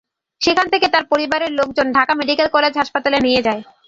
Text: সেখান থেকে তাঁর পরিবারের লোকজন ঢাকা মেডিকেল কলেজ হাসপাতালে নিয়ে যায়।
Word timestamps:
সেখান 0.41 0.65
থেকে 0.73 0.87
তাঁর 0.93 1.05
পরিবারের 1.11 1.51
লোকজন 1.59 1.87
ঢাকা 1.97 2.13
মেডিকেল 2.19 2.47
কলেজ 2.55 2.73
হাসপাতালে 2.77 3.17
নিয়ে 3.21 3.41
যায়। 3.41 3.61